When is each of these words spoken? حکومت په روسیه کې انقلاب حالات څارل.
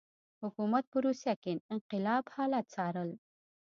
حکومت 0.41 0.83
په 0.91 0.97
روسیه 1.05 1.33
کې 1.41 1.51
انقلاب 1.73 2.23
حالات 2.35 2.65
څارل. 2.73 3.09